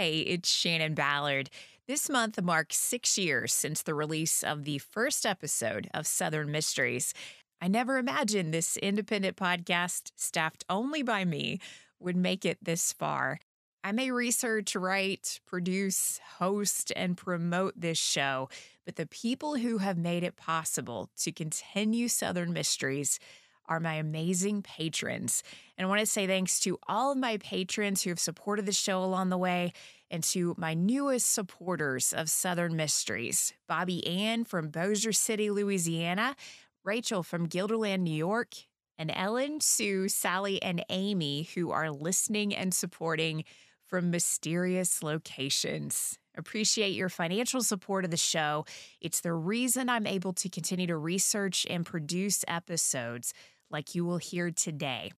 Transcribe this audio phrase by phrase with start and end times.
[0.00, 1.50] Hey, it's Shannon Ballard.
[1.86, 7.12] This month marks six years since the release of the first episode of Southern Mysteries.
[7.60, 11.60] I never imagined this independent podcast, staffed only by me,
[11.98, 13.40] would make it this far.
[13.84, 18.48] I may research, write, produce, host, and promote this show,
[18.86, 23.18] but the people who have made it possible to continue Southern Mysteries
[23.70, 25.44] are my amazing patrons.
[25.78, 28.72] And I want to say thanks to all of my patrons who have supported the
[28.72, 29.72] show along the way
[30.10, 36.34] and to my newest supporters of Southern Mysteries Bobby Ann from Bossier City, Louisiana,
[36.84, 38.54] Rachel from Guilderland, New York,
[38.98, 43.44] and Ellen, Sue, Sally, and Amy, who are listening and supporting
[43.86, 46.18] from mysterious locations.
[46.36, 48.64] Appreciate your financial support of the show.
[49.00, 53.34] It's the reason I'm able to continue to research and produce episodes
[53.70, 55.12] like you will hear today.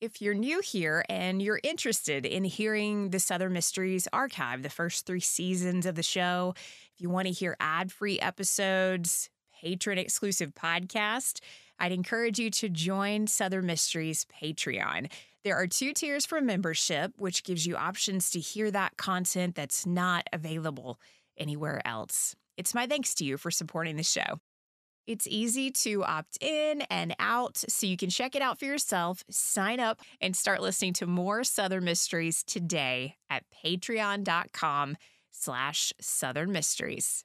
[0.00, 5.06] If you're new here and you're interested in hearing the Southern Mysteries archive, the first
[5.06, 9.30] three seasons of the show, if you want to hear ad free episodes,
[9.60, 11.40] patron exclusive podcast,
[11.78, 15.10] I'd encourage you to join Southern Mysteries Patreon.
[15.44, 19.86] There are two tiers for membership, which gives you options to hear that content that's
[19.86, 20.98] not available
[21.36, 22.34] anywhere else.
[22.56, 24.40] It's my thanks to you for supporting the show.
[25.06, 29.24] It's easy to opt in and out, so you can check it out for yourself,
[29.30, 34.96] sign up, and start listening to more Southern Mysteries today at patreon.com
[35.32, 37.24] slash Southern Mysteries.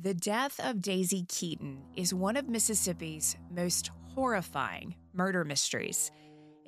[0.00, 6.12] The death of Daisy Keeton is one of Mississippi's most horrifying murder mysteries.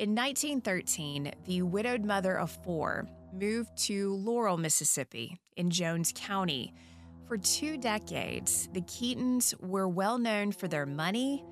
[0.01, 6.73] In 1913, the widowed mother of four moved to Laurel, Mississippi, in Jones County.
[7.29, 11.45] For two decades, the Keetons were well known for their money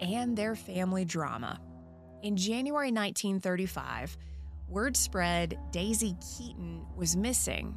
[0.00, 1.62] and their family drama.
[2.22, 4.18] In January 1935,
[4.68, 7.74] word spread Daisy Keeton was missing.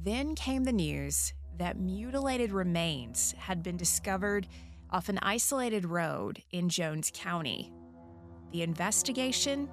[0.00, 4.46] Then came the news that mutilated remains had been discovered
[4.90, 7.72] off an isolated road in Jones County.
[8.52, 9.68] The investigation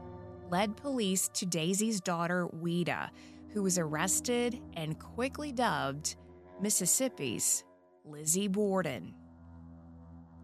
[0.52, 3.10] led police to Daisy's daughter, Ouida,
[3.50, 6.16] who was arrested and quickly dubbed
[6.62, 7.64] Mississippi's
[8.06, 9.16] Lizzie Borden.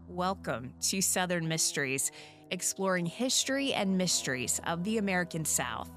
[0.08, 2.12] Welcome to Southern Mysteries,
[2.50, 5.92] exploring history and mysteries of the American South.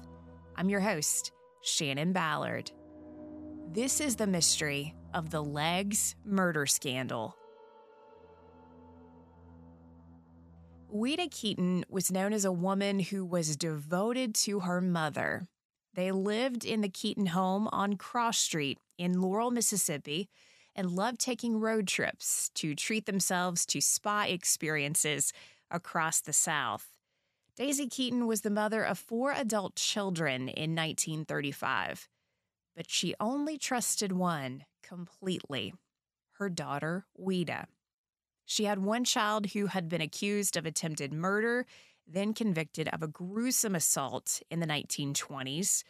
[0.55, 1.31] I'm your host,
[1.63, 2.71] Shannon Ballard.
[3.73, 7.35] This is the mystery of the Legs murder scandal.
[10.89, 15.45] Ouida Keeton was known as a woman who was devoted to her mother.
[15.93, 20.29] They lived in the Keeton home on Cross Street in Laurel, Mississippi,
[20.75, 25.33] and loved taking road trips to treat themselves to spa experiences
[25.69, 26.87] across the South.
[27.57, 32.07] Daisy Keeton was the mother of four adult children in 1935,
[32.75, 35.73] but she only trusted one completely
[36.33, 37.65] her daughter, Ouida.
[38.49, 41.65] She had one child who had been accused of attempted murder,
[42.07, 45.83] then convicted of a gruesome assault in the 1920s.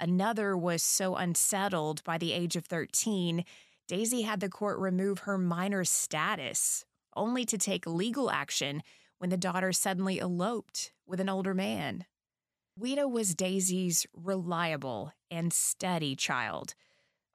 [0.00, 3.44] Another was so unsettled by the age of 13,
[3.86, 8.82] Daisy had the court remove her minor status, only to take legal action
[9.18, 12.06] when the daughter suddenly eloped with an older man.
[12.80, 16.74] Ouida was Daisy's reliable and steady child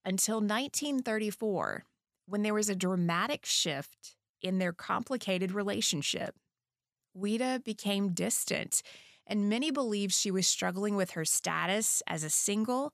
[0.04, 1.86] until 1934,
[2.26, 6.36] when there was a dramatic shift in their complicated relationship.
[7.18, 8.84] Ouida became distant,
[9.26, 12.94] and many believe she was struggling with her status as a single,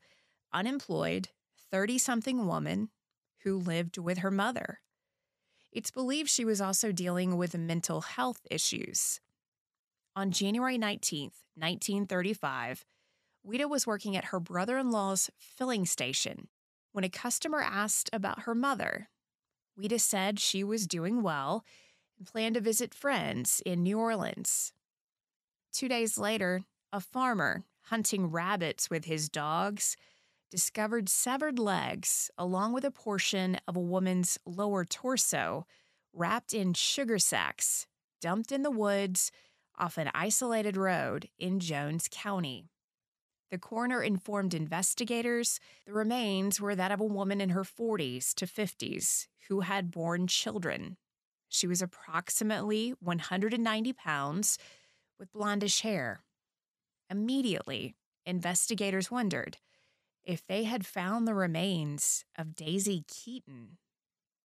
[0.54, 1.30] unemployed,
[1.72, 2.90] 30 something woman
[3.44, 4.80] who lived with her mother.
[5.72, 9.20] It's believed she was also dealing with mental health issues.
[10.16, 12.86] On January 19th, 1935,
[13.48, 16.48] Ouida was working at her brother in law's filling station
[16.92, 19.10] when a customer asked about her mother.
[19.80, 21.64] Ouida said she was doing well
[22.18, 24.74] and planned to visit friends in New Orleans.
[25.72, 29.96] Two days later, a farmer hunting rabbits with his dogs
[30.52, 35.66] discovered severed legs along with a portion of a woman's lower torso
[36.12, 37.88] wrapped in sugar sacks
[38.20, 39.32] dumped in the woods
[39.78, 42.66] off an isolated road in Jones County.
[43.52, 48.46] The coroner informed investigators the remains were that of a woman in her 40s to
[48.46, 50.98] 50s who had born children.
[51.48, 54.60] She was approximately 190 pounds
[55.18, 56.22] with blondish hair.
[57.10, 59.58] Immediately, investigators wondered
[60.24, 63.78] if they had found the remains of Daisy Keeton.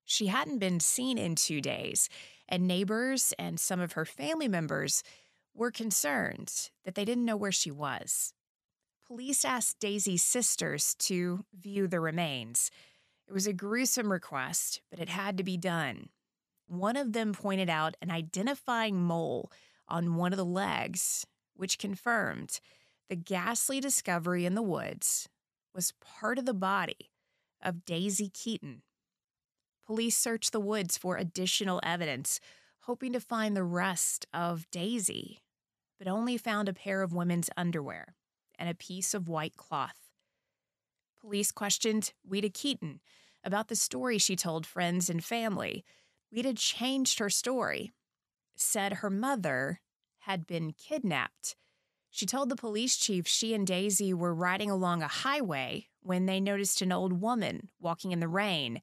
[0.06, 2.08] She hadn't been seen in two days,
[2.48, 5.02] and neighbors and some of her family members
[5.54, 8.32] were concerned that they didn't know where she was.
[9.06, 12.70] Police asked Daisy's sisters to view the remains.
[13.28, 16.08] It was a gruesome request, but it had to be done.
[16.66, 19.52] One of them pointed out an identifying mole
[19.86, 22.60] on one of the legs, which confirmed
[23.10, 25.28] the ghastly discovery in the woods
[25.74, 27.10] was part of the body
[27.62, 28.82] of Daisy Keeton.
[29.86, 32.40] Police searched the woods for additional evidence,
[32.80, 35.42] hoping to find the rest of Daisy,
[35.98, 38.14] but only found a pair of women's underwear
[38.58, 39.96] and a piece of white cloth.
[41.20, 43.00] Police questioned Ouida Keeton
[43.42, 45.84] about the story she told friends and family.
[46.32, 47.92] Ouida changed her story,
[48.56, 49.80] said her mother
[50.20, 51.56] had been kidnapped.
[52.10, 56.40] She told the police chief she and Daisy were riding along a highway when they
[56.40, 58.80] noticed an old woman walking in the rain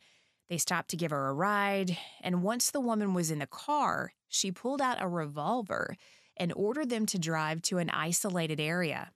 [0.52, 4.12] they stopped to give her a ride, and once the woman was in the car,
[4.28, 5.96] she pulled out a revolver
[6.36, 9.12] and ordered them to drive to an isolated area.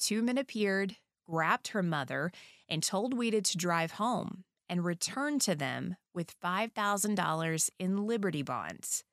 [0.00, 0.96] Two men appeared,
[1.28, 2.32] grabbed her mother,
[2.68, 9.04] and told Ouida to drive home and return to them with $5,000 in Liberty bonds.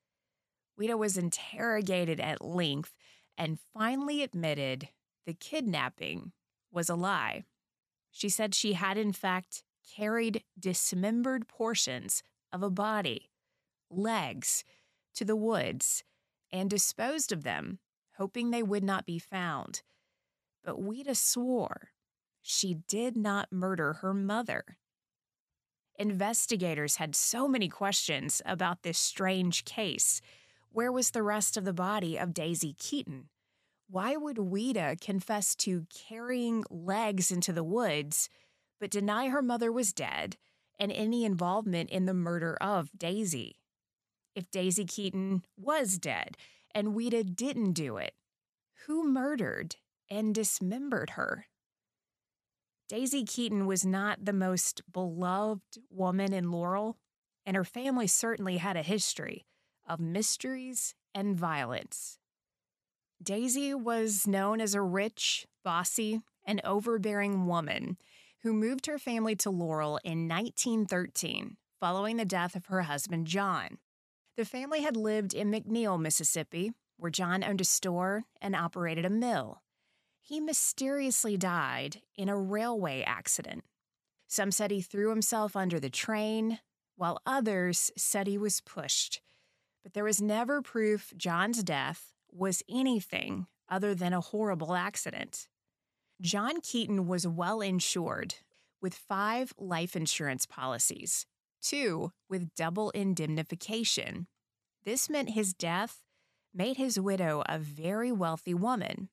[0.80, 2.94] Ouida was interrogated at length
[3.38, 4.90] and finally admitted
[5.26, 6.32] the kidnapping
[6.72, 7.44] was a lie.
[8.12, 9.64] She said she had, in fact,
[9.96, 12.24] carried dismembered portions
[12.54, 13.30] of a body,
[13.90, 14.64] legs,
[15.16, 16.04] to the woods
[16.52, 17.80] and disposed of them,
[18.18, 19.82] hoping they would not be found.
[20.68, 21.92] But Ouida swore
[22.42, 24.66] she did not murder her mother.
[25.98, 30.20] Investigators had so many questions about this strange case.
[30.70, 33.30] Where was the rest of the body of Daisy Keeton?
[33.90, 38.28] Why would Ouida confess to carrying legs into the woods
[38.78, 40.36] but deny her mother was dead
[40.78, 43.56] and any involvement in the murder of Daisy.
[44.36, 46.36] If Daisy Keeton was dead
[46.76, 48.16] and Ouida didn't do it,
[48.86, 49.78] who murdered
[50.10, 51.48] and dismembered her?
[52.90, 56.98] Daisy Keeton was not the most beloved woman in Laurel,
[57.46, 59.46] and her family certainly had a history
[59.88, 62.18] of mysteries and violence.
[63.22, 67.98] Daisy was known as a rich, bossy, and overbearing woman
[68.44, 73.78] who moved her family to Laurel in 1913 following the death of her husband, John.
[74.36, 79.10] The family had lived in McNeill, Mississippi, where John owned a store and operated a
[79.10, 79.62] mill.
[80.28, 83.64] He mysteriously died in a railway accident.
[84.28, 86.60] Some said he threw himself under the train,
[86.98, 89.22] while others said he was pushed.
[89.84, 95.48] But there was never proof John's death was anything other than a horrible accident.
[96.20, 98.36] John Keeton was well insured
[98.82, 101.26] with five life insurance policies,
[101.62, 104.28] two with double indemnification.
[104.84, 106.02] This meant his death
[106.54, 109.08] made his widow a very wealthy woman,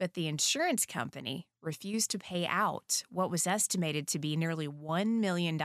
[0.00, 5.20] but the insurance company refused to pay out what was estimated to be nearly $1
[5.20, 5.60] million.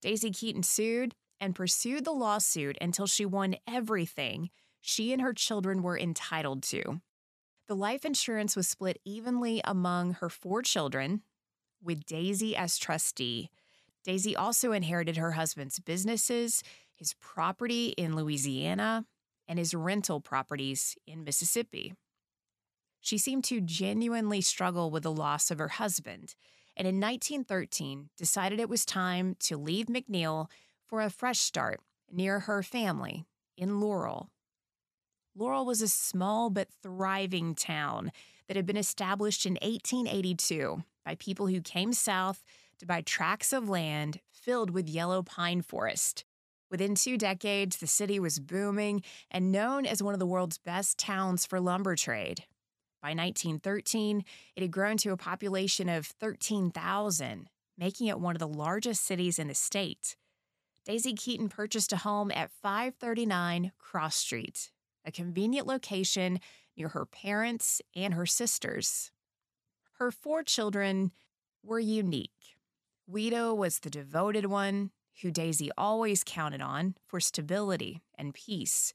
[0.00, 4.48] Daisy Keeton sued and pursued the lawsuit until she won everything
[4.80, 7.02] she and her children were entitled to.
[7.68, 11.20] The life insurance was split evenly among her four children,
[11.82, 13.50] with Daisy as trustee.
[14.02, 16.62] Daisy also inherited her husband's businesses,
[16.94, 19.04] his property in Louisiana,
[19.46, 21.94] and his rental properties in Mississippi.
[23.04, 26.34] She seemed to genuinely struggle with the loss of her husband,
[26.74, 30.46] and in 1913 decided it was time to leave McNeill
[30.86, 33.26] for a fresh start near her family
[33.58, 34.30] in Laurel.
[35.36, 38.10] Laurel was a small but thriving town
[38.48, 42.42] that had been established in 1882 by people who came south
[42.78, 46.24] to buy tracts of land filled with yellow pine forest.
[46.70, 50.96] Within two decades, the city was booming and known as one of the world's best
[50.96, 52.44] towns for lumber trade.
[53.04, 54.24] By 1913,
[54.56, 59.38] it had grown to a population of 13,000, making it one of the largest cities
[59.38, 60.16] in the state.
[60.86, 64.70] Daisy Keeton purchased a home at 539 Cross Street
[65.04, 66.40] a convenient location
[66.78, 69.10] near her parents and her sisters.
[69.98, 71.12] Her four children
[71.62, 72.56] were unique.
[73.06, 78.94] Ouida was the devoted one who Daisy always counted on for stability and peace.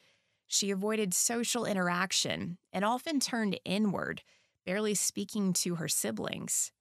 [0.52, 4.24] She avoided social interaction and often turned inward,
[4.66, 6.72] barely speaking to her siblings.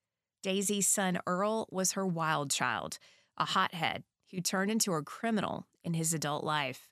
[0.42, 2.98] Daisy's son Earl was her wild child,
[3.37, 6.88] a hothead who turned into a criminal in his adult life.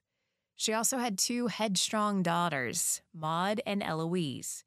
[0.54, 4.62] She also had two headstrong daughters, Maud and Eloise.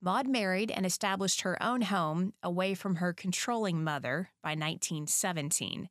[0.00, 5.88] Maud married and established her own home away from her controlling mother by 1917.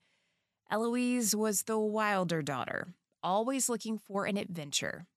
[0.72, 5.08] Eloise was the wilder daughter, always looking for an adventure.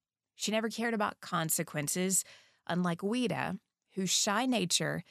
[0.40, 2.24] She never cared about consequences,
[2.66, 3.58] unlike Ouida,
[3.92, 5.04] whose shy nature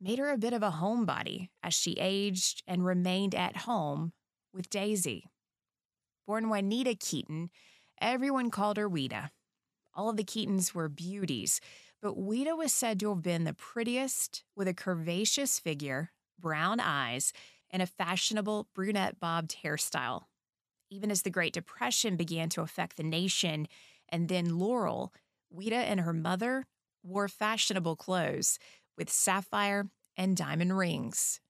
[0.00, 4.12] made her a bit of a homebody as she aged and remained at home
[4.52, 5.24] with Daisy.
[6.24, 7.50] Born Juanita Keeton,
[8.00, 9.30] everyone called her Ouida.
[9.92, 11.60] All of the Keetons were beauties,
[12.00, 17.32] but Ouida was said to have been the prettiest with a curvaceous figure, brown eyes,
[17.70, 20.26] and a fashionable brunette bobbed hairstyle.
[20.90, 23.66] Even as the Great Depression began to affect the nation
[24.08, 25.12] and then Laurel,
[25.54, 26.66] Ouida and her mother
[27.02, 28.58] wore fashionable clothes
[28.96, 31.40] with sapphire and diamond rings.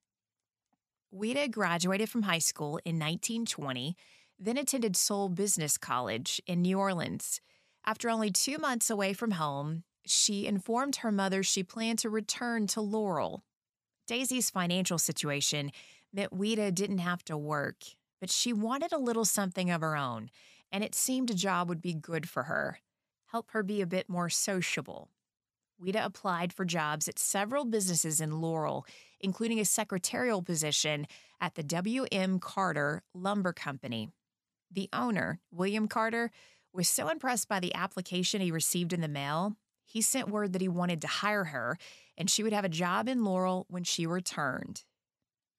[1.14, 3.96] Ouida graduated from high school in 1920,
[4.38, 7.40] then attended Soulé Business College in New Orleans.
[7.86, 12.66] After only two months away from home, she informed her mother she planned to return
[12.68, 13.44] to Laurel.
[14.06, 15.70] Daisy's financial situation
[16.12, 17.76] meant Ouida didn't have to work,
[18.20, 20.30] but she wanted a little something of her own,
[20.72, 22.80] and it seemed a job would be good for her,
[23.26, 25.08] help her be a bit more sociable.
[25.80, 28.86] Ouida applied for jobs at several businesses in Laurel,
[29.20, 31.06] including a secretarial position
[31.40, 32.38] at the W.M.
[32.38, 34.08] Carter Lumber Company.
[34.70, 36.30] The owner, William Carter,
[36.72, 39.56] was so impressed by the application he received in the mail,
[39.86, 41.78] he sent word that he wanted to hire her
[42.18, 44.84] and she would have a job in Laurel when she returned.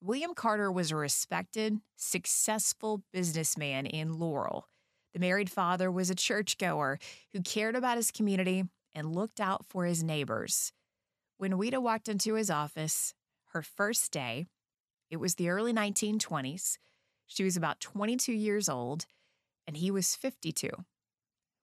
[0.02, 4.68] William Carter was a respected, successful businessman in Laurel.
[5.18, 7.00] The married father was a churchgoer
[7.34, 10.72] who cared about his community and looked out for his neighbors.
[11.40, 13.16] When Ouida walked into his office,
[13.48, 14.46] her first day,
[15.10, 16.78] it was the early 1920s.
[17.26, 19.08] She was about 22 years old,
[19.66, 20.70] and he was 52.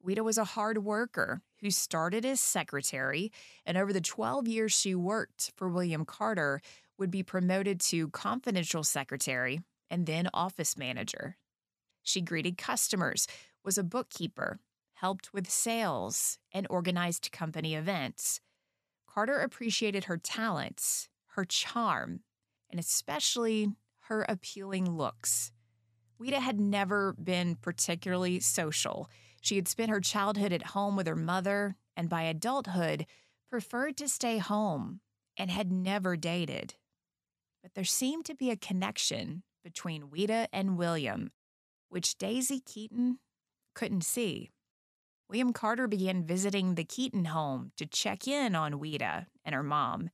[0.05, 3.31] Ouida was a hard worker who started as secretary,
[3.65, 6.61] and over the 12 years she worked for William Carter,
[6.99, 11.37] would be promoted to confidential secretary and then office manager.
[12.05, 13.27] She greeted customers,
[13.65, 14.61] was a bookkeeper,
[14.93, 18.41] helped with sales, and organized company events.
[19.09, 22.21] Carter appreciated her talents, her charm,
[22.71, 25.51] and especially her appealing looks.
[26.21, 29.11] Ouida had never been particularly social.
[29.41, 33.07] She had spent her childhood at home with her mother, and by adulthood,
[33.49, 35.01] preferred to stay home
[35.37, 36.75] and had never dated.
[37.63, 41.31] But there seemed to be a connection between Ouida and William,
[41.95, 43.21] which Daisy Keeton
[43.73, 44.51] couldn't see.
[45.31, 50.11] William Carter began visiting the Keeton home to check in on Ouida and her mom.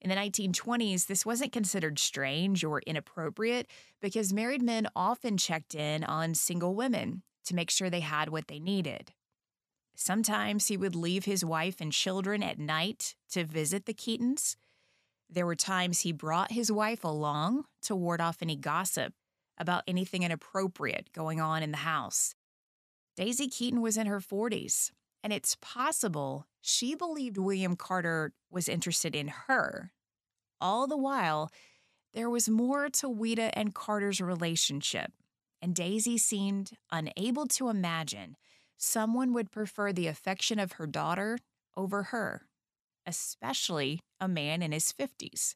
[0.00, 3.68] In the 1920s, this wasn't considered strange or inappropriate
[4.00, 8.48] because married men often checked in on single women to make sure they had what
[8.48, 9.12] they needed.
[9.94, 14.56] Sometimes he would leave his wife and children at night to visit the Keetons.
[15.30, 19.14] There were times he brought his wife along to ward off any gossip
[19.58, 22.34] about anything inappropriate going on in the house.
[23.16, 24.90] Daisy Keeton was in her 40s,
[25.22, 29.92] and it's possible she believed William Carter was interested in her.
[30.60, 31.50] All the while,
[32.14, 35.12] there was more to Ouida and Carter's relationship,
[35.60, 38.36] and Daisy seemed unable to imagine
[38.76, 41.38] someone would prefer the affection of her daughter
[41.76, 42.46] over her,
[43.06, 45.54] especially a man in his 50s.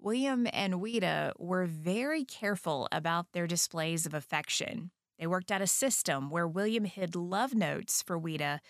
[0.00, 4.90] William and Ouida were very careful about their displays of affection.
[5.18, 8.60] They worked out a system where William hid love notes for Ouida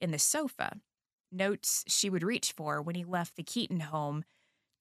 [0.00, 0.80] in the sofa,
[1.32, 4.24] notes she would reach for when he left the Keeton home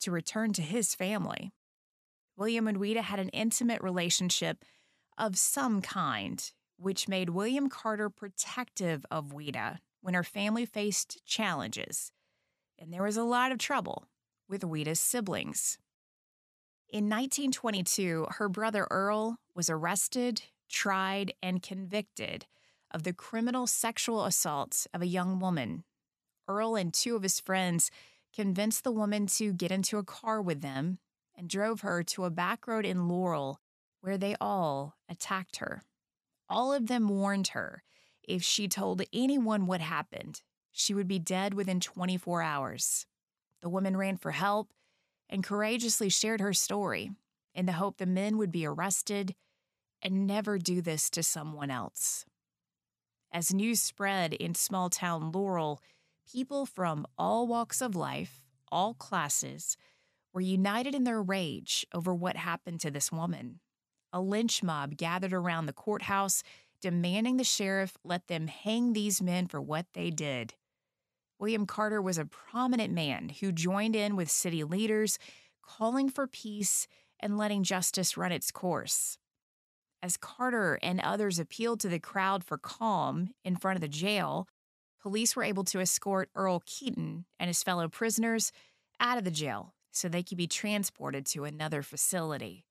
[0.02, 1.52] to return to his family.
[2.38, 4.64] William and Ouida had an intimate relationship
[5.18, 12.12] of some kind, which made William Carter protective of Ouida when her family faced challenges.
[12.78, 14.06] And there was a lot of trouble
[14.48, 15.80] with Ouida's siblings.
[16.90, 22.46] In 1922, her brother Earl was arrested, tried, and convicted
[22.92, 25.84] of the criminal sexual assaults of a young woman.
[26.48, 27.90] Earl and two of his friends
[28.34, 31.00] convinced the woman to get into a car with them
[31.36, 33.60] and drove her to a back road in Laurel
[34.02, 35.82] where they all attacked her.
[36.48, 37.84] All of them warned her
[38.24, 43.06] if she told anyone what happened, she would be dead within 24 hours.
[43.62, 44.70] The woman ran for help
[45.30, 47.12] and courageously shared her story
[47.54, 49.36] in the hope the men would be arrested
[50.02, 52.26] and never do this to someone else.
[53.32, 55.82] As news spread in small town Laurel,
[56.32, 59.78] people from all walks of life, all classes,
[60.34, 63.60] were united in their rage over what happened to this woman.
[64.14, 66.44] A lynch mob gathered around the courthouse,
[66.82, 70.54] demanding the sheriff let them hang these men for what they did.
[71.40, 75.20] William Carter was a prominent man who joined in with city leaders,
[75.62, 76.88] calling for peace
[77.20, 79.18] and letting justice run its course.
[80.02, 84.48] As Carter and others appealed to the crowd for calm in front of the jail,
[85.02, 88.52] police were able to escort Earl Keeton and his fellow prisoners
[89.00, 92.66] out of the jail so they could be transported to another facility.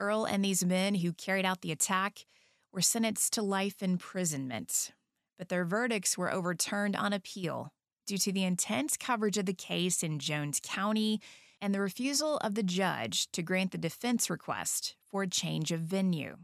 [0.00, 2.24] Earl and these men who carried out the attack
[2.72, 4.92] were sentenced to life imprisonment,
[5.38, 7.72] but their verdicts were overturned on appeal
[8.06, 11.20] due to the intense coverage of the case in Jones County
[11.60, 15.80] and the refusal of the judge to grant the defense request for a change of
[15.80, 16.36] venue.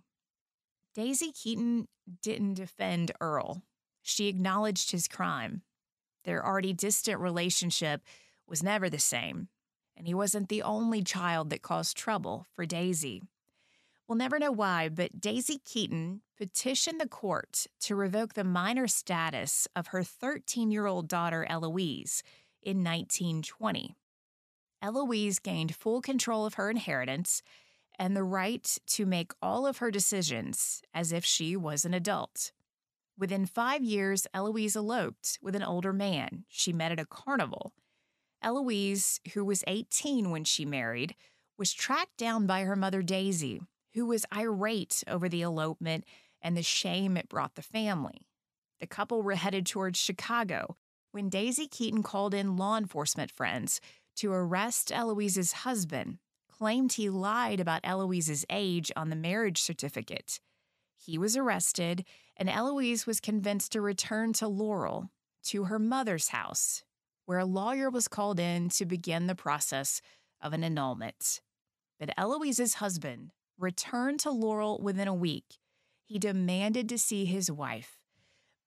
[0.94, 1.88] Daisy Keeton
[2.22, 3.62] didn't defend Earl.
[4.02, 5.62] She acknowledged his crime.
[6.24, 8.02] Their already distant relationship
[8.46, 9.48] was never the same,
[9.96, 13.22] and he wasn't the only child that caused trouble for Daisy.
[14.08, 19.68] We'll never know why, but Daisy Keeton petitioned the court to revoke the minor status
[19.76, 22.22] of her 13 year old daughter, Eloise,
[22.62, 23.94] in 1920.
[24.80, 27.42] Eloise gained full control of her inheritance
[27.98, 32.52] and the right to make all of her decisions as if she was an adult.
[33.18, 37.74] Within five years, Eloise eloped with an older man she met at a carnival.
[38.40, 41.14] Eloise, who was 18 when she married,
[41.58, 43.60] was tracked down by her mother Daisy,
[43.98, 46.04] who was irate over the elopement
[46.40, 48.28] and the shame it brought the family.
[48.78, 50.76] The couple were headed towards Chicago
[51.10, 53.80] when Daisy Keeton called in law enforcement friends
[54.16, 60.38] to arrest Eloise's husband, claimed he lied about Eloise's age on the marriage certificate.
[60.96, 62.04] He was arrested,
[62.36, 65.10] and Eloise was convinced to return to Laurel,
[65.46, 66.84] to her mother's house,
[67.26, 70.00] where a lawyer was called in to begin the process
[70.40, 71.40] of an annulment.
[71.98, 75.58] But Eloise's husband returned to Laurel within a week.
[76.06, 77.98] He demanded to see his wife.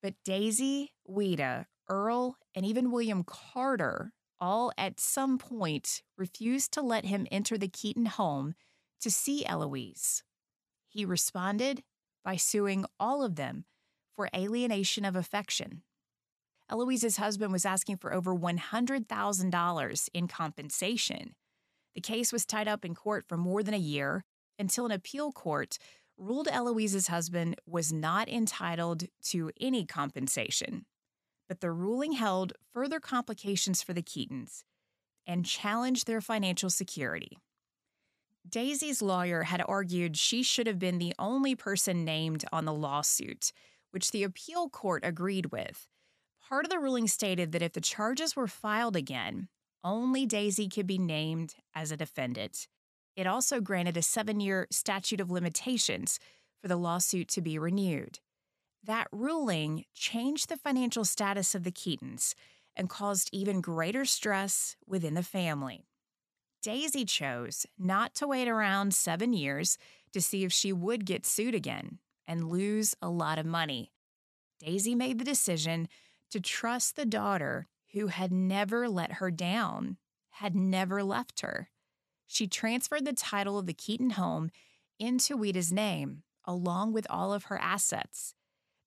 [0.03, 7.05] But Daisy, Ouida, Earl, and even William Carter all at some point refused to let
[7.05, 8.55] him enter the Keeton home
[9.00, 10.24] to see Eloise.
[10.88, 11.83] He responded
[12.24, 13.65] by suing all of them
[14.15, 15.83] for alienation of affection.
[16.69, 21.35] Eloise's husband was asking for over $100,000 in compensation.
[21.94, 24.24] The case was tied up in court for more than a year
[24.61, 25.77] until an appeal court
[26.17, 30.85] ruled Eloise's husband was not entitled to any compensation
[31.51, 34.63] but the ruling held further complications for the Keetons
[35.27, 37.39] and challenged their financial security.
[38.47, 43.51] Daisy's lawyer had argued she should have been the only person named on the lawsuit,
[43.89, 45.89] which the appeal court agreed with.
[46.47, 49.50] Part of the ruling stated that if the charges were filed again,
[49.83, 52.69] only Daisy could be named as a defendant.
[53.15, 56.19] It also granted a seven year statute of limitations
[56.61, 58.19] for the lawsuit to be renewed.
[58.83, 62.33] That ruling changed the financial status of the Keetons
[62.75, 65.85] and caused even greater stress within the family.
[66.61, 69.77] Daisy chose not to wait around seven years
[70.13, 73.91] to see if she would get sued again and lose a lot of money.
[74.59, 75.87] Daisy made the decision
[76.29, 79.97] to trust the daughter who had never let her down,
[80.29, 81.71] had never left her.
[82.31, 84.51] She transferred the title of the Keeton home
[84.98, 88.33] into Ouida's name, along with all of her assets.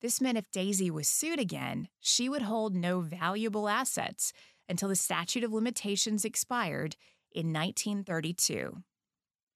[0.00, 4.32] This meant if Daisy was sued again, she would hold no valuable assets
[4.66, 6.96] until the statute of limitations expired
[7.32, 8.82] in 1932.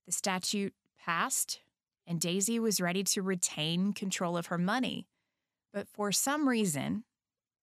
[0.05, 1.61] The statute passed,
[2.07, 5.07] and Daisy was ready to retain control of her money.
[5.73, 7.05] But for some reason,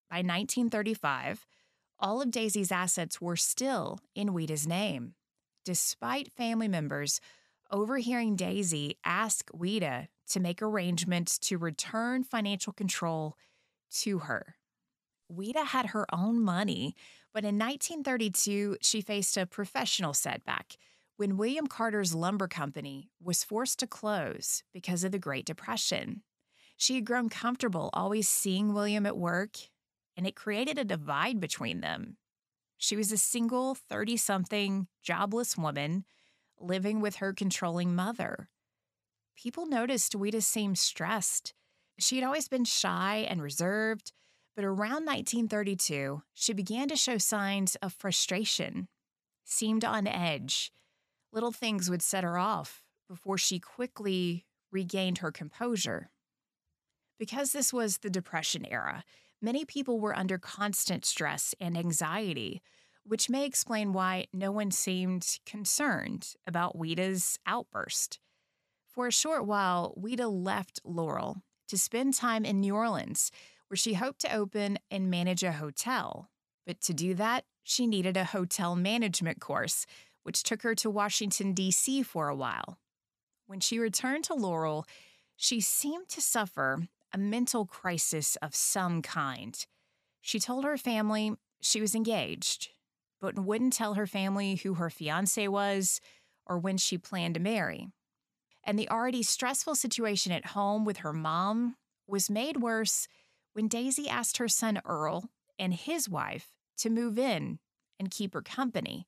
[0.10, 1.46] by 1935,
[2.00, 5.14] all of Daisy's assets were still in Ouida's name,
[5.66, 7.20] despite family members
[7.72, 13.36] overhearing Daisy ask Ouida to make arrangements to return financial control
[13.92, 14.56] to her.
[15.32, 16.96] Ouida had her own money,
[17.34, 20.78] but in 1932, she faced a professional setback
[21.18, 26.22] when William Carter's lumber company was forced to close because of the Great Depression.
[26.78, 29.58] She had grown comfortable always seeing William at work,
[30.18, 32.18] and it created a divide between them.
[32.78, 36.06] She was a single 30 something jobless woman
[36.60, 38.50] living with her controlling mother
[39.36, 41.54] people noticed Ouida seemed stressed.
[42.00, 44.12] She had always been shy and reserved,
[44.56, 48.88] but around 1932, she began to show signs of frustration,
[49.44, 50.72] seemed on edge.
[51.32, 56.10] Little things would set her off before she quickly regained her composure.
[57.20, 59.04] Because this was the Depression era,
[59.46, 62.62] many people were under constant stress and anxiety,
[63.04, 68.20] which may explain why no one seemed concerned about Ouida's outburst.
[68.88, 73.32] For a short while, Ouida left Laurel to spend time in New Orleans,
[73.68, 76.30] where she hoped to open and manage a hotel.
[76.66, 79.86] But to do that, she needed a hotel management course,
[80.24, 82.04] which took her to Washington, D.C.
[82.04, 82.80] for a while.
[83.46, 84.88] When she returned to Laurel,
[85.36, 89.66] She seemed to suffer a mental crisis of some kind.
[90.20, 92.68] She told her family she was engaged,
[93.22, 96.02] but wouldn't tell her family who her fiance was
[96.46, 97.88] or when she planned to marry.
[98.66, 103.08] And the already stressful situation at home with her mom was made worse
[103.54, 107.60] when Daisy asked her son Earl and his wife to move in
[107.98, 109.08] and keep her company.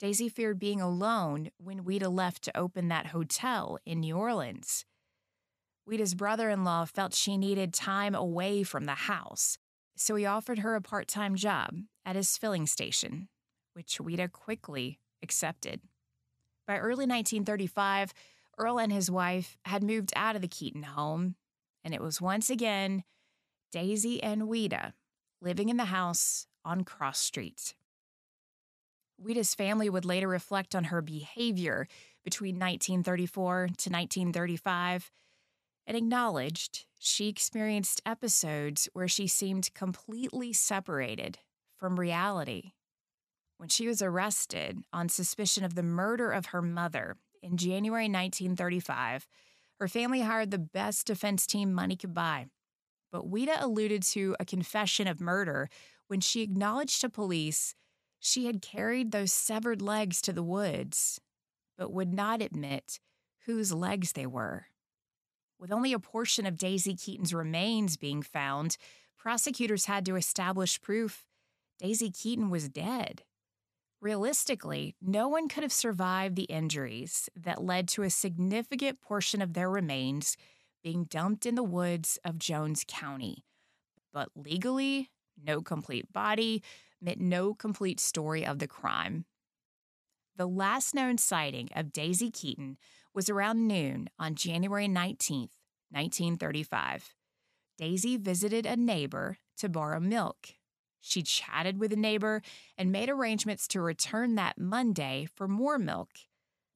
[0.00, 4.84] Daisy feared being alone when Ouida left to open that hotel in New Orleans.
[5.88, 9.56] Ouida's brother in law felt she needed time away from the house,
[9.96, 13.28] so he offered her a part time job at his filling station,
[13.72, 15.80] which Ouida quickly accepted.
[16.66, 18.12] By early 1935,
[18.58, 21.36] Earl and his wife had moved out of the Keeton home,
[21.82, 23.02] and it was once again
[23.72, 24.92] Daisy and Ouida
[25.40, 27.74] living in the house on Cross Street.
[29.18, 31.88] Ouida's family would later reflect on her behavior
[32.24, 35.10] between 1934 to 1935
[35.88, 41.38] and acknowledged she experienced episodes where she seemed completely separated
[41.78, 42.72] from reality.
[43.56, 49.26] When she was arrested on suspicion of the murder of her mother in January 1935,
[49.80, 52.46] her family hired the best defense team money could buy.
[53.10, 55.70] But Ouida alluded to a confession of murder
[56.08, 57.74] when she acknowledged to police
[58.20, 61.18] she had carried those severed legs to the woods,
[61.78, 63.00] but would not admit
[63.46, 64.66] whose legs they were.
[65.58, 68.76] With only a portion of Daisy Keeton's remains being found,
[69.18, 71.26] prosecutors had to establish proof
[71.78, 73.22] Daisy Keeton was dead.
[74.00, 79.54] Realistically, no one could have survived the injuries that led to a significant portion of
[79.54, 80.36] their remains
[80.82, 83.44] being dumped in the woods of Jones County.
[84.12, 85.10] But legally,
[85.42, 86.62] no complete body
[87.00, 89.24] meant no complete story of the crime.
[90.36, 92.78] The last known sighting of Daisy Keeton
[93.14, 95.48] was around noon on January 19,
[95.90, 97.14] 1935.
[97.76, 100.48] Daisy visited a neighbor to borrow milk.
[101.00, 102.42] She chatted with a neighbor
[102.76, 106.10] and made arrangements to return that Monday for more milk,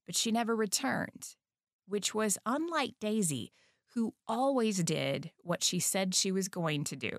[0.06, 1.36] but she never returned,
[1.88, 3.52] which was unlike Daisy,
[3.94, 7.10] who always did what she said she was going to do.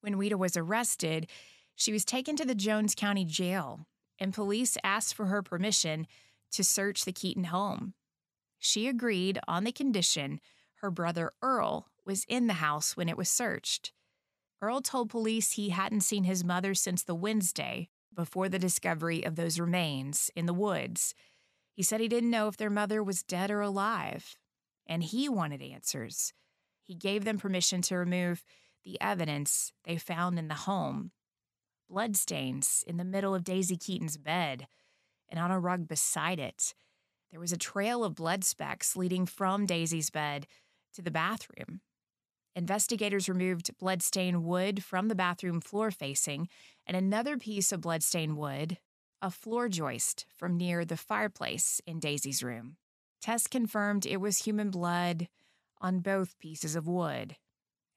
[0.00, 1.28] When Ouida was arrested,
[1.74, 3.86] she was taken to the Jones County Jail,
[4.18, 6.06] and police asked for her permission
[6.52, 7.94] to search the Keeton home.
[8.58, 10.40] She agreed on the condition
[10.76, 13.92] her brother Earl was in the house when it was searched.
[14.62, 19.36] Earl told police he hadn't seen his mother since the Wednesday before the discovery of
[19.36, 21.14] those remains in the woods.
[21.72, 24.36] He said he didn't know if their mother was dead or alive,
[24.86, 26.32] and he wanted answers.
[26.82, 28.44] He gave them permission to remove
[28.84, 31.12] the evidence they found in the home
[31.90, 34.68] bloodstains in the middle of Daisy Keeton's bed
[35.30, 36.74] and on a rug beside it.
[37.30, 40.46] There was a trail of blood specks leading from Daisy's bed
[40.94, 41.80] to the bathroom.
[42.56, 46.48] Investigators removed bloodstained wood from the bathroom floor facing
[46.86, 48.78] and another piece of bloodstained wood,
[49.22, 52.76] a floor joist from near the fireplace in Daisy's room.
[53.20, 55.28] Tests confirmed it was human blood
[55.80, 57.36] on both pieces of wood,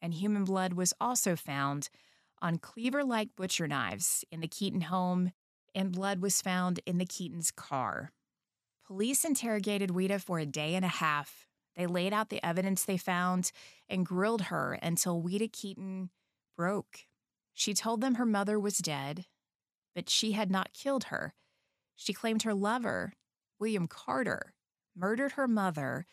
[0.01, 1.89] and human blood was also found
[2.41, 5.31] on cleaver like butcher knives in the Keeton home,
[5.75, 8.11] and blood was found in the Keeton's car.
[8.85, 11.47] Police interrogated Ouida for a day and a half.
[11.75, 13.51] They laid out the evidence they found
[13.89, 16.09] and grilled her until Ouida Keeton
[16.55, 17.05] broke.
[17.53, 19.25] She told them her mother was dead,
[19.95, 21.33] but she had not killed her.
[21.95, 23.13] She claimed her lover,
[23.59, 24.53] William Carter,
[24.95, 26.05] murdered her mother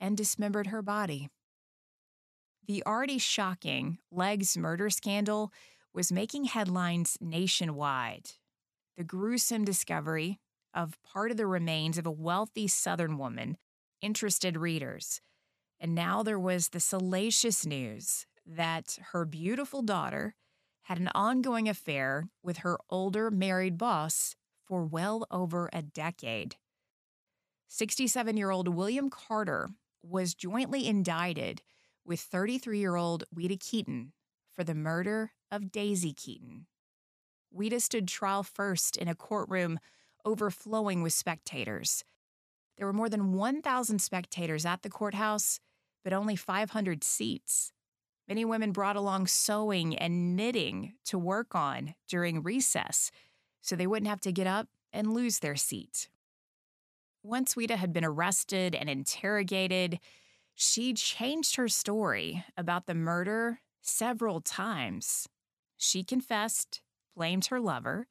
[0.00, 1.28] and dismembered her body.
[2.66, 5.52] The already shocking Legs murder scandal
[5.92, 8.30] was making headlines nationwide.
[8.96, 10.40] The gruesome discovery
[10.72, 13.58] of part of the remains of a wealthy Southern woman
[14.00, 15.20] interested readers.
[15.78, 20.34] And now there was the salacious news that her beautiful daughter
[20.82, 26.56] had an ongoing affair with her older married boss for well over a decade.
[27.68, 29.68] 67 year old William Carter
[30.02, 31.62] was jointly indicted
[32.04, 34.12] with 33 year old Ouida Keeton
[34.52, 36.66] for the murder of Daisy Keeton.
[37.54, 39.78] Ouida stood trial first in a courtroom
[40.24, 42.04] overflowing with spectators.
[42.76, 45.60] There were more than 1,000 spectators at the courthouse,
[46.04, 47.72] but only 500 seats.
[48.28, 53.10] Many women brought along sewing and knitting to work on during recess
[53.62, 56.08] so they wouldn't have to get up and lose their seat.
[57.22, 59.98] Once Ouida had been arrested and interrogated,
[60.54, 65.28] she changed her story about the murder several times.
[65.76, 66.80] She confessed,
[67.16, 68.06] blamed her lover.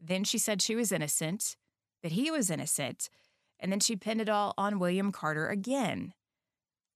[0.00, 1.56] Then she said she was innocent,
[2.02, 3.10] that he was innocent,
[3.60, 6.14] and then she pinned it all on William Carter again.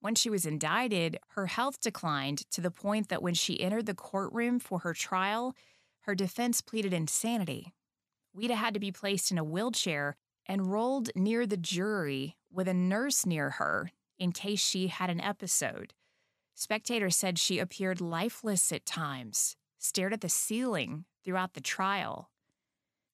[0.00, 3.94] When she was indicted, her health declined to the point that when she entered the
[3.94, 5.56] courtroom for her trial,
[6.00, 7.74] her defense pleaded insanity.
[8.36, 10.16] Ouida had to be placed in a wheelchair
[10.46, 15.20] and rolled near the jury with a nurse near her in case she had an
[15.20, 15.94] episode.
[16.54, 22.30] Spectators said she appeared lifeless at times, stared at the ceiling throughout the trial.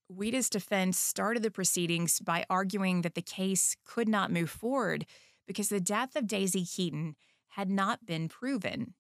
[0.09, 5.07] Ouida's defense started the proceedings by arguing that the case could not move forward
[5.47, 7.17] because the death of Daisy Keeton
[7.49, 8.95] had not been proven.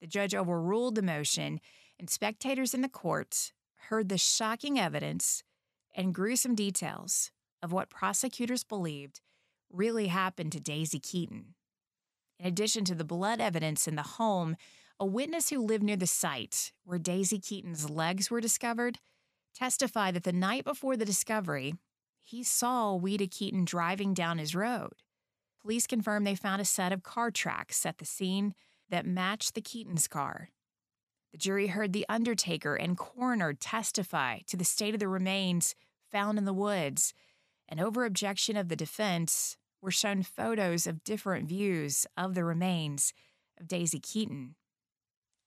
[0.00, 1.60] The judge overruled the motion,
[1.98, 3.52] and spectators in the court
[3.88, 5.42] heard the shocking evidence
[5.94, 7.30] and gruesome details
[7.62, 9.20] of what prosecutors believed
[9.70, 11.54] really happened to Daisy Keeton.
[12.38, 14.56] In addition to the blood evidence in the home,
[15.00, 18.98] a witness who lived near the site where Daisy Keeton's legs were discovered
[19.54, 21.74] testified that the night before the discovery,
[22.22, 24.94] he saw Ouida Keeton driving down his road.
[25.60, 28.54] Police confirmed they found a set of car tracks at the scene
[28.90, 30.50] that matched the Keeton's car.
[31.32, 35.74] The jury heard the undertaker and coroner testify to the state of the remains
[36.10, 37.12] found in the woods,
[37.68, 43.12] and over objection of the defense, were shown photos of different views of the remains
[43.58, 44.54] of Daisy Keeton.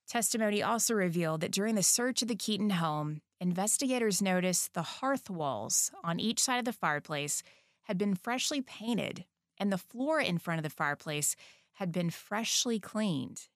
[0.08, 5.30] Testimony also revealed that during the search of the Keeton home, investigators noticed the hearth
[5.30, 7.44] walls on each side of the fireplace
[7.84, 9.26] had been freshly painted,
[9.58, 11.36] and the floor in front of the fireplace
[11.74, 13.50] had been freshly cleaned.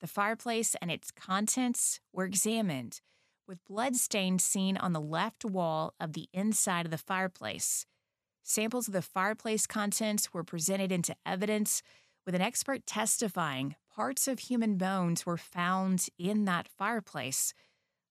[0.00, 3.02] The fireplace and its contents were examined,
[3.46, 7.86] with blood stains seen on the left wall of the inside of the fireplace.
[8.42, 11.82] Samples of the fireplace contents were presented into evidence,
[12.24, 17.54] with an expert testifying parts of human bones were found in that fireplace,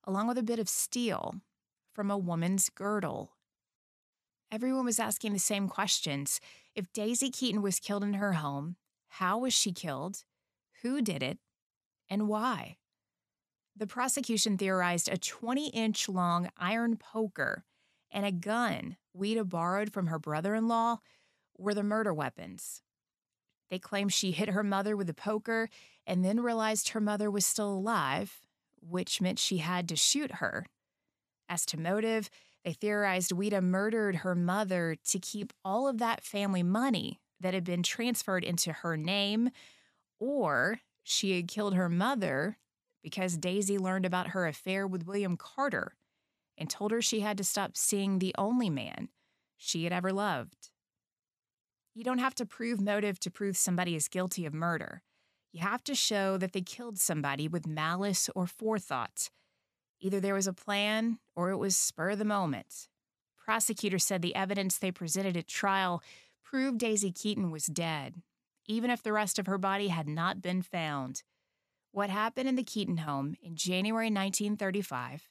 [0.05, 1.35] along with a bit of steel
[1.93, 3.33] from a woman's girdle.
[4.49, 6.39] Everyone was asking the same questions.
[6.75, 8.77] If Daisy Keeton was killed in her home,
[9.09, 10.23] how was she killed?
[10.81, 11.39] Who did it?
[12.09, 12.77] And why?
[13.75, 17.65] The prosecution theorized a 20 inch long iron poker
[18.09, 20.99] and a gun Ouida borrowed from her brother in law
[21.57, 22.81] were the murder weapons.
[23.71, 25.69] They claim she hit her mother with a poker
[26.05, 28.41] and then realized her mother was still alive,
[28.81, 30.67] which meant she had to shoot her.
[31.47, 32.29] As to motive,
[32.65, 37.63] they theorized Ouida murdered her mother to keep all of that family money that had
[37.63, 39.49] been transferred into her name,
[40.19, 42.57] or she had killed her mother
[43.01, 45.95] because Daisy learned about her affair with William Carter
[46.57, 49.07] and told her she had to stop seeing the only man
[49.57, 50.69] she had ever loved.
[51.93, 55.01] You don't have to prove motive to prove somebody is guilty of murder.
[55.51, 59.29] You have to show that they killed somebody with malice or forethought.
[59.99, 62.87] Either there was a plan or it was spur of the moment.
[63.37, 66.01] Prosecutors said the evidence they presented at trial
[66.43, 68.21] proved Daisy Keeton was dead,
[68.67, 71.23] even if the rest of her body had not been found.
[71.91, 75.27] What happened in the Keeton home in January 1935,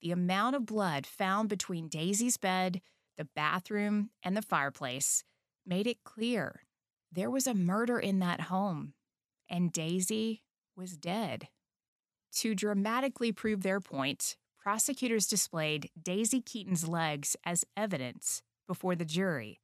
[0.00, 2.80] the amount of blood found between Daisy's bed,
[3.18, 5.22] the bathroom, and the fireplace
[5.68, 6.62] made it clear
[7.12, 8.94] there was a murder in that home,
[9.48, 10.42] and Daisy
[10.76, 11.48] was dead.
[12.36, 19.60] To dramatically prove their point, prosecutors displayed Daisy Keeton's legs as evidence before the jury.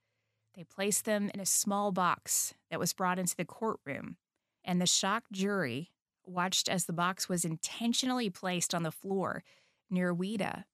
[0.54, 4.16] They placed them in a small box that was brought into the courtroom,
[4.64, 5.90] and the shocked jury
[6.24, 9.42] watched as the box was intentionally placed on the floor
[9.90, 10.64] near Ouida,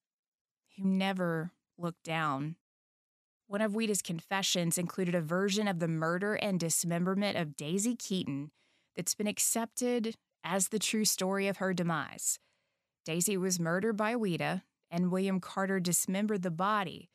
[0.76, 2.56] who never looked down
[3.50, 8.52] one of Ouida's confessions included a version of the murder and dismemberment of Daisy Keeton
[8.94, 12.38] that's been accepted as the true story of her demise.
[13.04, 17.10] Daisy was murdered by Ouida, and William Carter dismembered the body,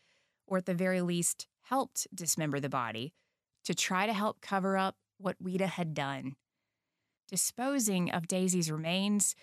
[0.46, 3.14] or at the very least, helped dismember the body,
[3.64, 6.36] to try to help cover up what Ouida had done.
[7.30, 9.38] Disposing of Daisy's remains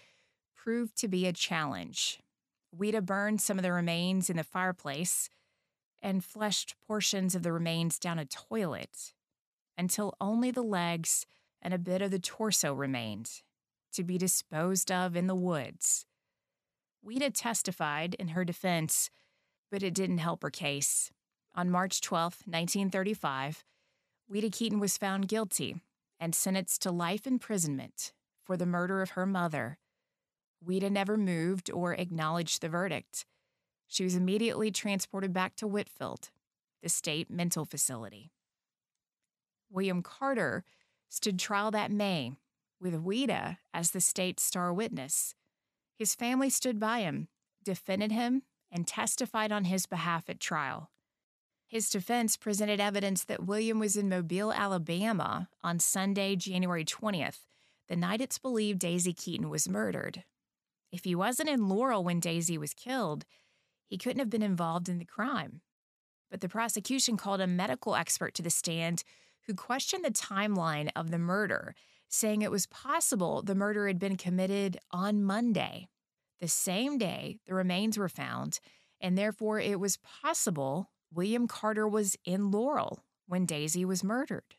[0.54, 2.20] proved to be a challenge.
[2.76, 5.30] Ouida burned some of the remains in the fireplace
[6.02, 9.14] and flushed portions of the remains down a toilet
[9.78, 11.26] until only the legs
[11.62, 13.42] and a bit of the torso remained
[13.92, 16.06] to be disposed of in the woods.
[17.04, 19.10] Ouida testified in her defense,
[19.70, 21.10] but it didn't help her case.
[21.54, 23.64] On March 12, 1935,
[24.30, 25.76] Ouida Keeton was found guilty
[26.18, 28.12] and sentenced to life imprisonment
[28.42, 29.78] for the murder of her mother.
[30.64, 33.26] Ouida never moved or acknowledged the verdict.
[33.92, 36.30] She was immediately transported back to Whitfield,
[36.82, 38.30] the state mental facility.
[39.70, 40.64] William Carter
[41.10, 42.32] stood trial that May
[42.80, 45.34] with Ouida as the state's star witness.
[45.98, 47.28] His family stood by him,
[47.62, 50.90] defended him, and testified on his behalf at trial.
[51.66, 57.40] His defense presented evidence that William was in Mobile, Alabama on Sunday, January 20th,
[57.90, 60.24] the night it's believed Daisy Keeton was murdered.
[60.90, 63.26] If he wasn't in Laurel when Daisy was killed,
[63.92, 65.60] he couldn't have been involved in the crime.
[66.30, 69.04] But the prosecution called a medical expert to the stand
[69.46, 71.74] who questioned the timeline of the murder,
[72.08, 75.88] saying it was possible the murder had been committed on Monday,
[76.40, 78.60] the same day the remains were found,
[78.98, 84.56] and therefore it was possible William Carter was in Laurel when Daisy was murdered.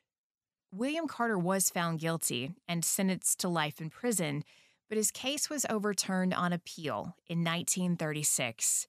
[0.71, 4.43] William Carter was found guilty and sentenced to life in prison,
[4.89, 8.87] but his case was overturned on appeal in 1936.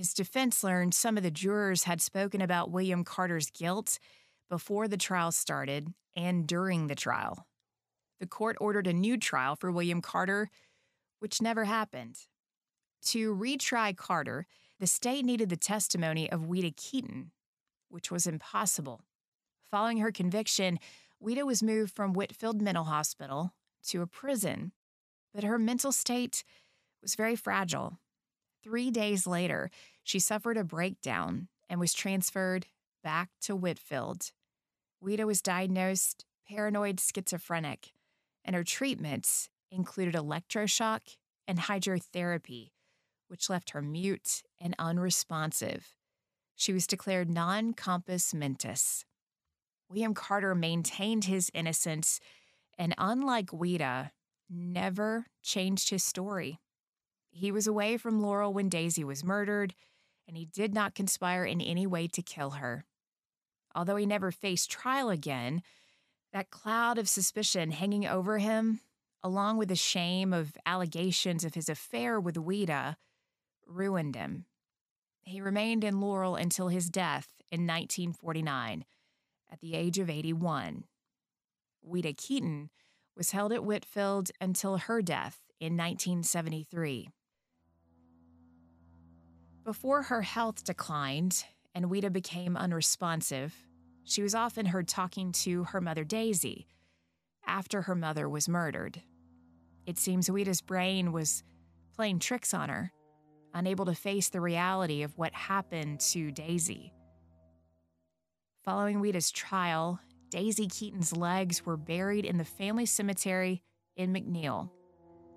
[0.00, 3.98] His defense learned some of the jurors had spoken about William Carter's guilt
[4.48, 7.46] before the trial started and during the trial.
[8.18, 10.48] The court ordered a new trial for William Carter,
[11.18, 12.16] which never happened.
[13.08, 14.46] To retry Carter,
[14.78, 17.32] the state needed the testimony of Ouida Keeton,
[17.90, 19.02] which was impossible.
[19.70, 20.78] Following her conviction,
[21.22, 23.52] Ouida was moved from Whitfield Mental Hospital
[23.88, 24.72] to a prison,
[25.34, 26.42] but her mental state
[27.02, 27.98] was very fragile.
[28.62, 29.70] Three days later,
[30.02, 32.66] she suffered a breakdown and was transferred
[33.02, 34.32] back to Whitfield.
[35.02, 37.92] Ouida was diagnosed paranoid schizophrenic,
[38.44, 42.70] and her treatments included electroshock and hydrotherapy,
[43.28, 45.94] which left her mute and unresponsive.
[46.56, 49.04] She was declared non compos mentis.
[49.88, 52.20] William Carter maintained his innocence
[52.78, 54.10] and, unlike Ouida,
[54.48, 56.60] never changed his story.
[57.30, 59.74] He was away from Laurel when Daisy was murdered,
[60.26, 62.84] and he did not conspire in any way to kill her.
[63.74, 65.62] Although he never faced trial again,
[66.32, 68.80] that cloud of suspicion hanging over him,
[69.22, 72.96] along with the shame of allegations of his affair with Ouida,
[73.66, 74.46] ruined him.
[75.22, 78.84] He remained in Laurel until his death in 1949
[79.50, 80.84] at the age of 81.
[81.82, 82.70] Ouida Keeton
[83.16, 87.08] was held at Whitfield until her death in 1973.
[89.70, 91.44] Before her health declined
[91.76, 93.54] and Ouida became unresponsive,
[94.02, 96.66] she was often heard talking to her mother Daisy
[97.46, 99.00] after her mother was murdered.
[99.86, 101.44] It seems Ouida's brain was
[101.94, 102.90] playing tricks on her
[103.54, 106.92] unable to face the reality of what happened to Daisy.
[108.64, 113.62] Following Ouida's trial, Daisy Keeton's legs were buried in the family cemetery
[113.94, 114.70] in McNeill.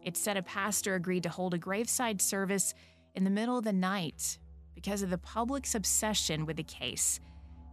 [0.01, 2.73] It said a pastor agreed to hold a graveside service
[3.15, 4.37] in the middle of the night
[4.75, 7.19] because of the public's obsession with the case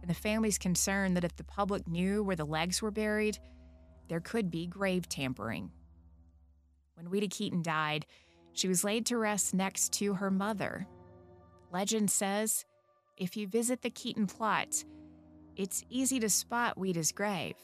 [0.01, 3.37] and the family's concern that if the public knew where the legs were buried,
[4.07, 5.71] there could be grave tampering.
[6.95, 8.05] When Ouida Keeton died,
[8.53, 10.87] she was laid to rest next to her mother.
[11.71, 12.65] Legend says
[13.17, 14.83] if you visit the Keeton plot,
[15.55, 17.55] it's easy to spot Ouida's grave.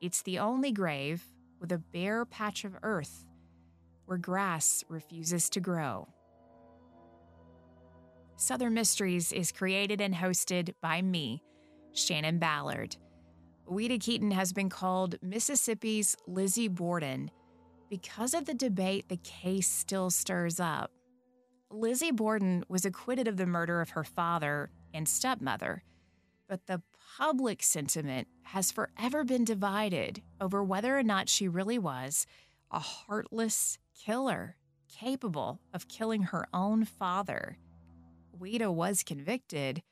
[0.00, 1.22] It's the only grave
[1.60, 3.24] with a bare patch of earth
[4.06, 6.08] where grass refuses to grow.
[8.36, 11.42] Southern Mysteries is created and hosted by me,
[11.92, 12.96] Shannon Ballard.
[13.68, 17.30] Ouida Keeton has been called Mississippi's Lizzie Borden
[17.88, 20.90] because of the debate the case still stirs up.
[21.70, 25.84] Lizzie Borden was acquitted of the murder of her father and stepmother,
[26.48, 26.82] but the
[27.16, 32.26] public sentiment has forever been divided over whether or not she really was
[32.70, 34.56] a heartless killer
[34.88, 37.58] capable of killing her own father.
[38.42, 39.84] Ouida was convicted,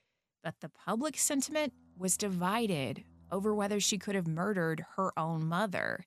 [0.42, 6.04] but the public sentiment was divided over whether she could have murdered her own mother.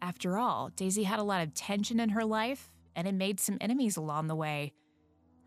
[0.00, 3.58] After all, Daisy had a lot of tension in her life and had made some
[3.60, 4.72] enemies along the way.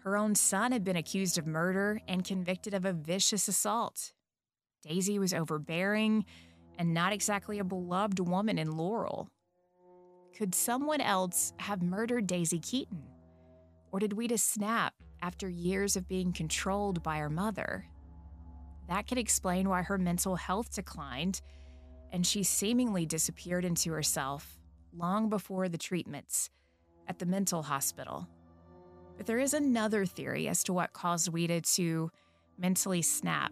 [0.04, 4.14] Her own son had been accused of murder and convicted of a vicious assault.
[4.84, 6.26] Daisy was overbearing
[6.78, 9.28] and not exactly a beloved woman in Laurel.
[10.38, 13.02] Could someone else have murdered Daisy Keeton?
[13.92, 17.86] Or did Ouida snap after years of being controlled by her mother?
[18.88, 21.42] That could explain why her mental health declined
[22.12, 24.60] and she seemingly disappeared into herself
[24.94, 26.50] long before the treatments
[27.08, 28.28] at the mental hospital.
[29.18, 32.12] But there is another theory as to what caused Ouida to
[32.58, 33.52] mentally snap.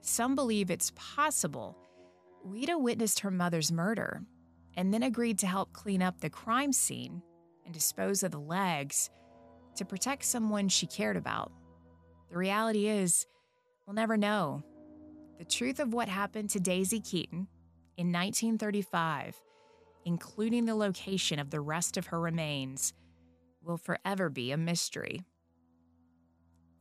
[0.00, 1.76] Some believe it's possible
[2.46, 4.22] Ouida witnessed her mother's murder
[4.76, 7.22] and then agreed to help clean up the crime scene
[7.64, 9.10] and dispose of the legs
[9.76, 11.52] to protect someone she cared about.
[12.30, 13.26] The reality is,
[13.86, 14.62] we'll never know.
[15.38, 17.48] The truth of what happened to Daisy Keeton
[17.96, 19.40] in 1935,
[20.04, 22.92] including the location of the rest of her remains,
[23.62, 25.22] will forever be a mystery.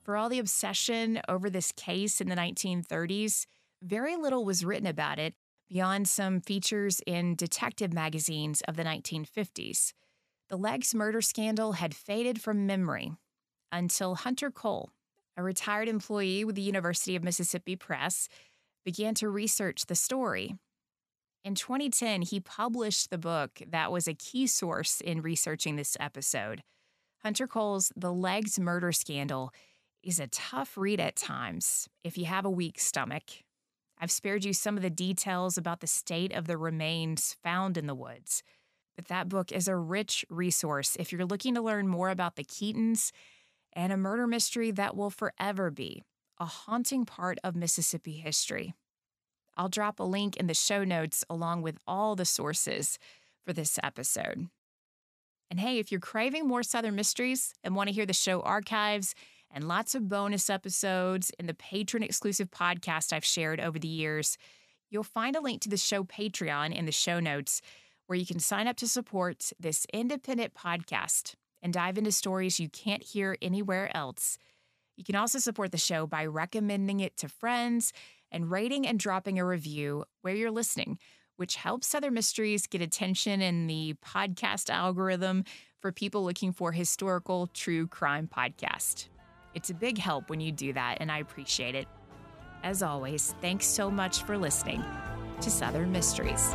[0.03, 3.45] For all the obsession over this case in the 1930s,
[3.81, 5.35] very little was written about it
[5.69, 9.93] beyond some features in detective magazines of the 1950s.
[10.51, 13.13] The Legs murder scandal had faded from memory
[13.71, 14.89] until Hunter Cole,
[15.37, 18.27] a retired employee with the University of Mississippi Press,
[18.83, 20.55] began to research the story.
[21.45, 26.63] In 2010, he published the book that was a key source in researching this episode.
[27.23, 29.53] Hunter Cole's The Legs Murder Scandal
[30.03, 33.23] is a tough read at times if you have a weak stomach.
[33.97, 37.87] I've spared you some of the details about the state of the remains found in
[37.87, 38.43] the woods.
[38.95, 42.43] But that book is a rich resource if you're looking to learn more about the
[42.43, 43.11] Keetons
[43.73, 46.03] and a murder mystery that will forever be
[46.39, 48.73] a haunting part of Mississippi history.
[49.55, 52.97] I'll drop a link in the show notes along with all the sources
[53.45, 54.47] for this episode.
[55.49, 59.13] And hey, if you're craving more Southern mysteries and want to hear the show archives
[59.51, 64.37] and lots of bonus episodes in the patron exclusive podcast I've shared over the years,
[64.89, 67.61] you'll find a link to the show Patreon in the show notes
[68.11, 72.67] where you can sign up to support this independent podcast and dive into stories you
[72.67, 74.37] can't hear anywhere else.
[74.97, 77.93] You can also support the show by recommending it to friends
[78.29, 80.99] and rating and dropping a review where you're listening,
[81.37, 85.45] which helps Southern Mysteries get attention in the podcast algorithm
[85.79, 89.07] for people looking for historical true crime podcast.
[89.53, 91.87] It's a big help when you do that, and I appreciate it.
[92.61, 94.83] As always, thanks so much for listening
[95.39, 96.53] to Southern Mysteries.